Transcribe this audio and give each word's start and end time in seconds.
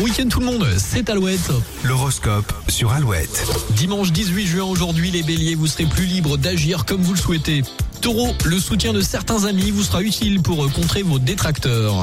Bon 0.00 0.06
week-end 0.06 0.28
tout 0.30 0.40
le 0.40 0.46
monde, 0.46 0.66
c'est 0.78 1.10
Alouette. 1.10 1.52
L'horoscope 1.84 2.50
sur 2.68 2.90
Alouette. 2.90 3.46
Dimanche 3.76 4.12
18 4.12 4.46
juin 4.46 4.64
aujourd'hui, 4.64 5.10
les 5.10 5.22
béliers, 5.22 5.54
vous 5.54 5.66
serez 5.66 5.84
plus 5.84 6.06
libres 6.06 6.38
d'agir 6.38 6.86
comme 6.86 7.02
vous 7.02 7.12
le 7.12 7.18
souhaitez. 7.18 7.64
Taureau, 8.00 8.32
le 8.46 8.58
soutien 8.58 8.94
de 8.94 9.02
certains 9.02 9.44
amis 9.44 9.70
vous 9.70 9.82
sera 9.82 10.02
utile 10.02 10.40
pour 10.40 10.72
contrer 10.72 11.02
vos 11.02 11.18
détracteurs. 11.18 12.02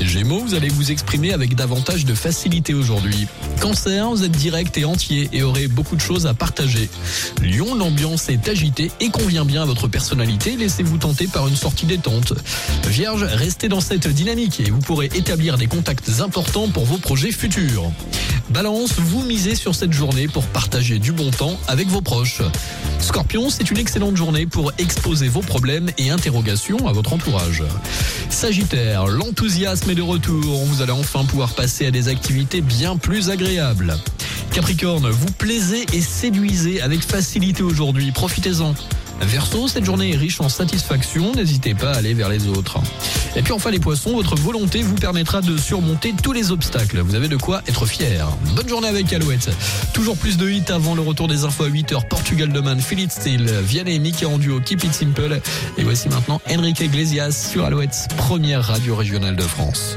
Gémeaux, 0.00 0.40
vous 0.40 0.54
allez 0.54 0.70
vous 0.70 0.90
exprimer 0.90 1.34
avec 1.34 1.54
davantage 1.54 2.06
de 2.06 2.14
facilité 2.14 2.72
aujourd'hui. 2.72 3.26
Cancer, 3.60 4.08
vous 4.08 4.24
êtes 4.24 4.32
direct 4.32 4.78
et 4.78 4.86
entier 4.86 5.28
et 5.34 5.42
aurez 5.42 5.68
beaucoup 5.68 5.96
de 5.96 6.00
choses 6.00 6.26
à 6.26 6.32
partager. 6.32 6.88
Lion, 7.42 7.74
l'ambiance 7.74 8.30
est 8.30 8.48
agitée 8.48 8.90
et 9.00 9.10
convient 9.10 9.44
bien 9.44 9.62
à 9.62 9.66
votre 9.66 9.86
personnalité. 9.86 10.56
Laissez-vous 10.56 10.96
tenter 10.96 11.26
par 11.26 11.46
une 11.46 11.56
sortie 11.56 11.84
détente. 11.84 12.32
Vierge, 12.86 13.24
restez 13.24 13.68
dans 13.68 13.82
cette 13.82 14.08
dynamique 14.08 14.60
et 14.60 14.70
vous 14.70 14.80
pourrez 14.80 15.10
établir 15.14 15.58
des 15.58 15.66
contacts 15.66 16.20
importants 16.20 16.68
pour 16.68 16.86
vos 16.86 16.98
projets 16.98 17.32
futurs. 17.32 17.90
Balance, 18.50 18.92
vous 18.98 19.22
misez 19.22 19.54
sur 19.54 19.74
cette 19.74 19.92
journée 19.92 20.28
pour 20.28 20.44
partager 20.46 20.98
du 20.98 21.12
bon 21.12 21.30
temps 21.30 21.58
avec 21.66 21.88
vos 21.88 22.00
proches. 22.00 22.42
Scorpion, 23.00 23.50
c'est 23.50 23.70
une 23.70 23.78
excellente 23.78 24.16
journée 24.16 24.46
pour 24.46 24.72
exposer 24.78 25.28
vos 25.34 25.40
problèmes 25.40 25.90
et 25.98 26.10
interrogations 26.10 26.86
à 26.86 26.92
votre 26.92 27.12
entourage. 27.12 27.64
Sagittaire, 28.30 29.08
l'enthousiasme 29.08 29.90
est 29.90 29.96
de 29.96 30.02
retour. 30.02 30.64
Vous 30.66 30.80
allez 30.80 30.92
enfin 30.92 31.24
pouvoir 31.24 31.54
passer 31.54 31.86
à 31.86 31.90
des 31.90 32.06
activités 32.06 32.60
bien 32.60 32.96
plus 32.96 33.30
agréables. 33.30 33.96
Capricorne, 34.52 35.10
vous 35.10 35.32
plaisez 35.32 35.86
et 35.92 36.00
séduisez 36.00 36.80
avec 36.82 37.00
facilité 37.00 37.64
aujourd'hui. 37.64 38.12
Profitez-en. 38.12 38.74
Verseau, 39.20 39.68
cette 39.68 39.84
journée 39.84 40.12
est 40.12 40.16
riche 40.16 40.40
en 40.40 40.48
satisfaction, 40.48 41.32
n'hésitez 41.32 41.74
pas 41.74 41.92
à 41.92 41.96
aller 41.96 42.14
vers 42.14 42.28
les 42.28 42.46
autres. 42.48 42.78
Et 43.36 43.42
puis 43.42 43.52
enfin 43.52 43.70
les 43.70 43.78
poissons, 43.78 44.14
votre 44.14 44.36
volonté 44.36 44.82
vous 44.82 44.94
permettra 44.94 45.40
de 45.40 45.56
surmonter 45.56 46.14
tous 46.22 46.32
les 46.32 46.50
obstacles. 46.50 47.00
Vous 47.00 47.14
avez 47.14 47.28
de 47.28 47.36
quoi 47.36 47.62
être 47.66 47.86
fier. 47.86 48.28
Bonne 48.54 48.68
journée 48.68 48.88
avec 48.88 49.12
Alouette. 49.12 49.50
Toujours 49.92 50.16
plus 50.16 50.36
de 50.36 50.48
hits 50.48 50.64
avant 50.68 50.94
le 50.94 51.00
retour 51.00 51.28
des 51.28 51.44
infos 51.44 51.64
à 51.64 51.68
8h. 51.68 52.06
Portugal 52.08 52.52
Demain, 52.52 52.78
Philip 52.78 53.10
Steele, 53.10 53.50
Vianney 53.62 53.96
et 53.96 53.98
Mickey 53.98 54.26
en 54.26 54.38
duo, 54.38 54.60
Keep 54.60 54.84
It 54.84 54.94
Simple. 54.94 55.40
Et 55.78 55.82
voici 55.82 56.08
maintenant 56.08 56.40
Enrique 56.50 56.80
Iglesias 56.80 57.48
sur 57.52 57.64
Alouette, 57.64 58.08
première 58.16 58.62
radio 58.64 58.94
régionale 58.94 59.36
de 59.36 59.42
France. 59.42 59.96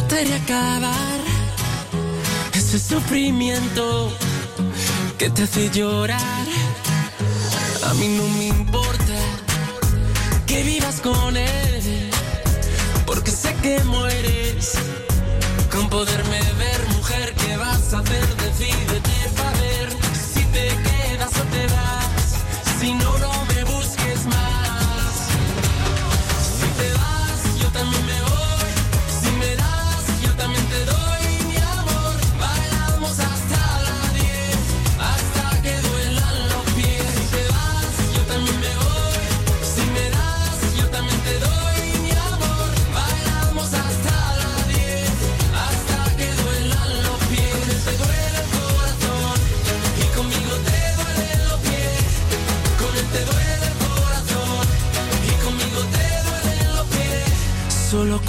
Yo 0.00 0.06
te 0.06 0.34
acabar 0.34 1.20
ese 2.52 2.78
sufrimiento 2.78 4.12
que 5.18 5.30
te 5.30 5.42
hace 5.42 5.70
llorar. 5.70 6.46
A 7.84 7.94
mí 7.94 8.08
no 8.08 8.24
me 8.36 8.46
importa 8.46 9.16
que 10.46 10.62
vivas 10.62 11.00
con 11.00 11.36
él, 11.36 12.10
porque 13.06 13.30
sé 13.30 13.54
que 13.62 13.82
mueres 13.84 14.72
con 15.70 15.88
poderme 15.88 16.40
ver, 16.58 16.88
mujer. 16.96 17.34
¿Qué 17.34 17.56
vas 17.56 17.69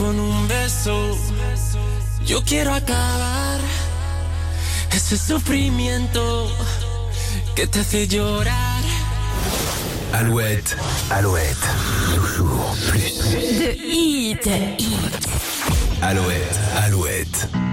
con 0.02 0.20
un 0.20 0.48
beso 0.48 1.16
yo 2.26 2.44
quiero 2.44 2.74
acabar 2.74 3.60
ese 4.92 5.16
sufrimiento 5.16 6.50
que 7.56 7.68
te 7.68 7.80
hace 7.80 8.08
llorar. 8.08 8.84
Alouette, 10.14 10.76
Alouette. 11.10 11.68
Toujours 12.16 12.76
plus. 12.90 13.60
De 13.60 13.74
hit. 13.74 14.48
Alouette, 16.02 16.60
Alouette. 16.84 17.71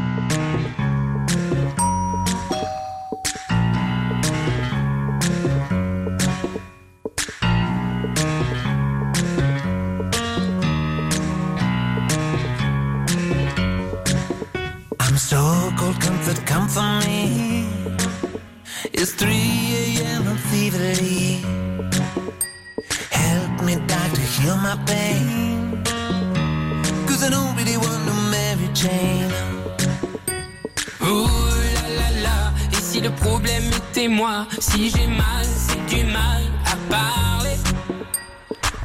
a.m. 19.88 20.28
I'm 20.28 20.37
thievery. 20.50 21.41
Help 23.10 23.62
me, 23.62 23.75
doctor, 23.87 24.25
heal 24.37 24.56
my 24.56 24.76
pain. 24.87 25.82
Cause 27.06 27.22
I 27.25 27.31
don't 27.31 27.56
really 27.56 27.76
want 27.76 28.00
no 28.06 28.15
Mary 28.31 28.69
Jane. 28.75 29.32
Oh 31.00 31.28
là 31.76 31.87
là 32.00 32.10
là, 32.22 32.53
et 32.72 32.81
si 32.88 33.00
le 33.00 33.10
problème 33.10 33.65
était 33.81 34.09
moi, 34.09 34.47
si 34.59 34.91
j'ai 34.91 35.06
mal, 35.06 35.47
c'est 35.66 35.84
du 35.94 36.05
mal 36.05 36.43
à 36.72 36.75
parler. 36.93 37.56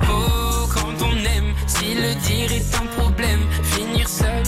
Oh, 0.04 0.68
quand 0.74 0.96
on 1.02 1.16
aime, 1.36 1.54
si 1.68 1.96
le 1.96 2.14
dire 2.28 2.52
est 2.52 2.76
un 2.76 2.86
problème, 2.98 3.42
finir 3.64 4.08
seul, 4.08 4.44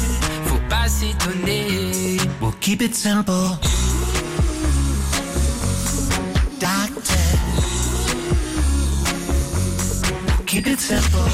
faut 0.46 0.64
pas 0.70 0.88
s'étonner. 0.88 2.18
We'll 2.42 2.54
keep 2.62 2.82
it 2.82 2.96
simple. 2.96 3.58
Doctor. 6.60 7.14
Keep 10.46 10.68
it 10.68 10.80
simple. 10.80 11.28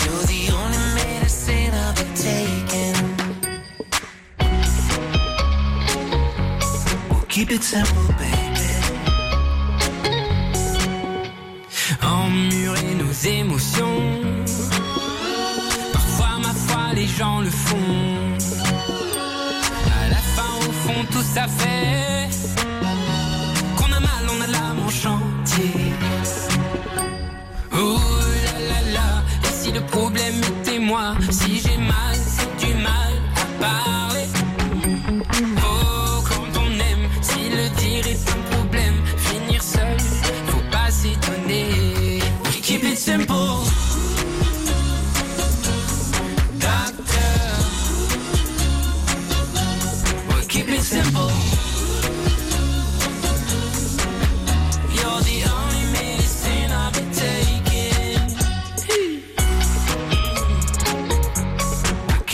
You're 0.00 0.26
the 0.32 0.42
only 0.52 0.78
medicine 0.94 1.74
I've 1.74 1.94
been 1.96 2.14
taking. 2.14 2.96
We'll 7.10 7.28
keep 7.28 7.50
it 7.50 7.62
simple, 7.62 8.08
baby. 8.18 8.70
Emmurer 12.02 12.94
nos 12.94 13.26
émotions. 13.26 14.70
Parfois, 15.92 16.38
ma 16.42 16.54
foi, 16.54 16.94
les 16.94 17.06
gens 17.06 17.40
le 17.40 17.50
font. 17.50 18.29
Tout 21.10 21.22
ça 21.22 21.46
fait 21.48 22.49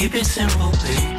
keep 0.08 0.20
it 0.20 0.24
simple, 0.24 0.70
please. 0.70 1.15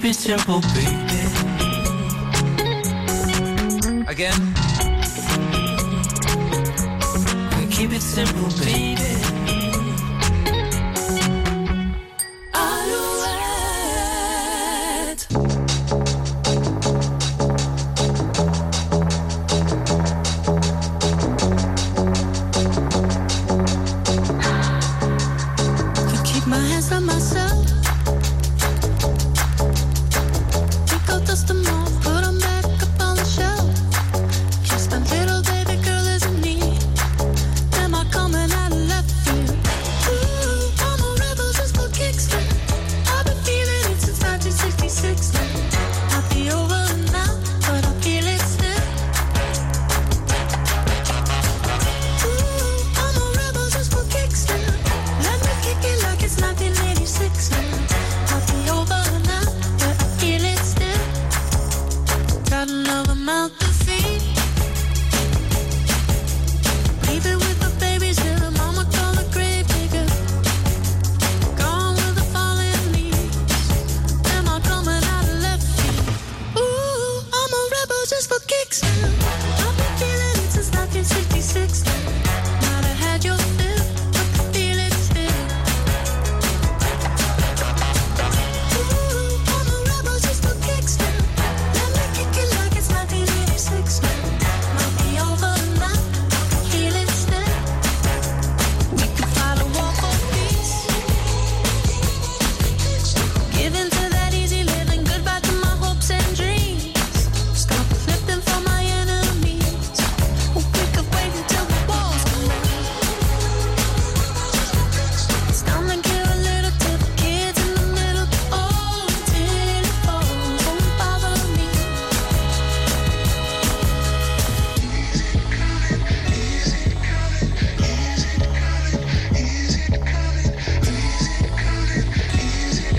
keep 0.00 0.10
it 0.10 0.14
simple, 0.14 0.60
baby. 0.60 1.18
Again. 4.06 4.54
Keep 7.68 7.92
it 7.94 8.02
simple, 8.02 8.48
baby. 8.64 9.47